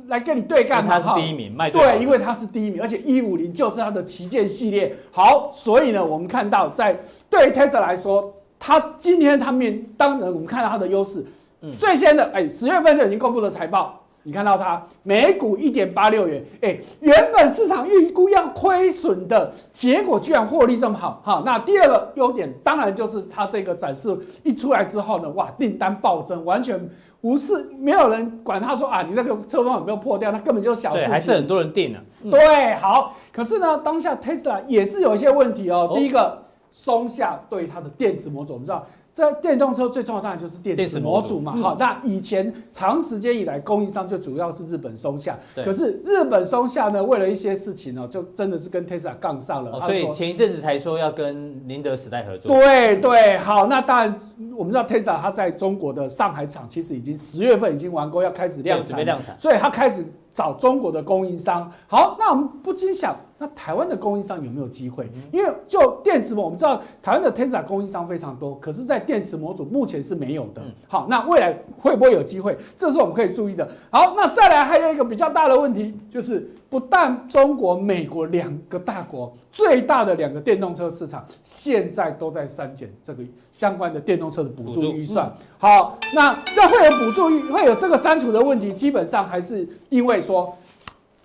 [0.08, 4.96] 来跟你对干，他是第一名，卖对，因为他是第一名，而且一五零就是他的旗舰系列。
[5.12, 11.26] 好，所以呢，我们看到在对于 Tesla 来说，他今天他面，当然我们看到他的优势，
[11.62, 14.02] 嗯，最先的，哎，十月份就已经公布了财报。
[14.28, 26.90] 你看到它每股一点八六元，哎，原本市场预估要亏损的结果，居然获利这么好，好，那第二个优点当然就是它这个展示一出来之后呢，哇，订单暴增，完全
[27.26, 35.98] 不是没有人管他说啊，你那个车窗有没有破掉，那根本就是小事情，还是很多人订了，嗯、对，好，可是呢，当下 Tesla 也是有一些问题哦，哦。
[35.98, 38.86] 第一个松下对它的电池模组，我们知道。
[39.16, 41.40] 这电动车最重要当然就是电池模组。
[41.40, 52.52] 嘛，好，那以前长时间以来供应商就主要是日本松下，可是日本松下呢，为了一些事情呢，就真的是跟 Tesla 杠上了，所以前一阵子才说要跟宁德时代合作。
[52.52, 54.20] 对对，好，那当然
[54.54, 60.06] 我们知道 Tesla 它在中国的上海厂其实已经十月份已经完工，要开始量产，量产，所以它开始。
[60.36, 65.10] 找中国的供应商，好，那我们不禁想，那台湾的供应商有没有机会？
[65.32, 70.62] 因为就电池模，我们知道台湾的 Tesla 供应商非常多，可是，在电池模组目前是没有的。
[70.88, 72.58] 好，那未来会不会有机会？
[72.76, 73.70] 这是我们可以注意的。
[73.90, 85.32] 好，那再来还有一个比较大的问题，就是不但中国、美国两个大国最大的两个电动车市场，现在都在删减这个相关的电动车的补助预算。
[85.58, 90.16] 好，那那会有补助，会有这个删除的问题，基本上还是因为。
[90.26, 90.58] 说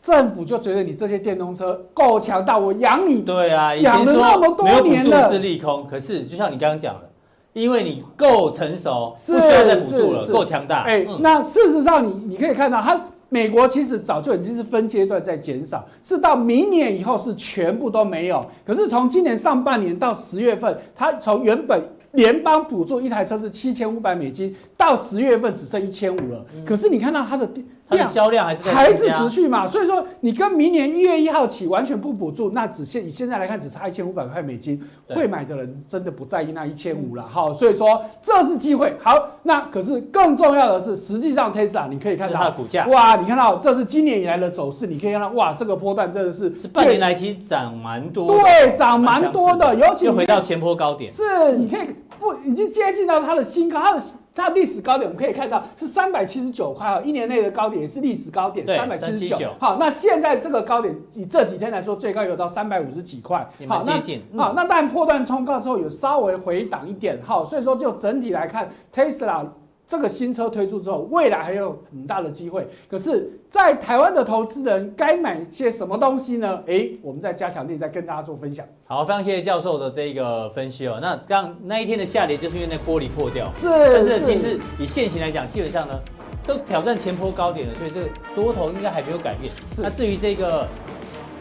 [0.03, 3.21] 政府就觉得你这些电动车够强大，我养你。
[3.21, 5.87] 对啊，养了那么多年了，没有补助是利空。
[5.87, 7.11] 可是就像你刚刚讲的，
[7.53, 10.83] 因为你够成熟，不需要再补助了，够强大。
[10.83, 18.45] 哎，那事实上你你可以看到，它美国其实早就已经是分阶段在减少，是到明年以后是全部都没有。
[18.65, 21.81] 可是从今年上半年到十月份，它从原本
[22.13, 26.45] 联邦补助一台车是七千五百美金，到十月份只剩一千五了。
[26.67, 27.49] 可是你看到它的
[27.91, 38.97] 它的销量还是还是持续嘛，所以说你跟明年一月一号起完全不补助，那只现以现在来看只差一千五百块美金，会买的人真的不在意那一千五了，好，所以说这是机会。
[39.03, 39.13] 好，
[39.43, 51.89] 那可是更重要的是，实际上 Tesla 你可以看到它的股价，哇，你看到这是今年以来的走势，你可以看到哇，这个波段真的是是半年来其实涨蛮多，对，涨蛮多的，尤其又回到前波高点，是你可以
[52.21, 54.03] 不已经接近到它的新高，它的。
[54.35, 59.51] 它历史高点我们可以看到是三百七十九块哦，一年内的高点也是历史高点，三百七十九。
[59.59, 64.23] 好，那现在这个高点以这几天来说，最高有到三百五十几块，好，接近。
[64.37, 69.47] 好，那当然破断冲高之后有稍微回档一点，好，所以说就整体来看，Tesla。
[69.91, 72.65] 这个新车推出之后，未来还有很大的机会。
[72.89, 76.63] 可是，在台湾的投资人该买些什么东西呢？
[76.67, 78.65] 诶，我们在加强錠再跟大家做分享。
[78.87, 81.01] 好，非常谢谢教授的这个分析哦。
[81.03, 83.51] 那刚那一天的下跌，就是因为那玻璃破掉。
[83.51, 85.99] 是，但是其实以现行来讲，基本上呢，
[86.47, 89.53] 都挑战前坡高点了，所以这个多头应该还没有改变。
[89.67, 89.83] 是。
[89.83, 90.69] 那至于这个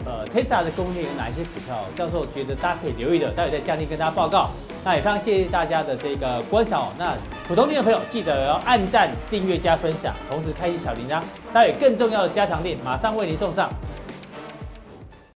[0.04, 4.50] 呃 Tesla 的供应链有哪一些股票，教授觉得大家可以留意的，待会在加强錠跟大家报告。
[4.84, 6.92] 那也非常谢谢大家的这个观赏哦。
[6.98, 7.14] 那
[7.46, 11.20] 普通店的朋友记得要按赞、订阅、加分享，同时开启小铃铛。
[11.52, 13.68] 待会更重要的加强店马上为您送上。